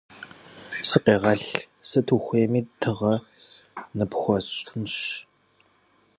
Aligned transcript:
-Сыкъегъэл! 0.87 1.41
Сыт 1.89 2.07
ухуейми 2.15 2.61
тыгъэ 2.79 3.13
ныпхуэсщӀынщ! 3.97 4.97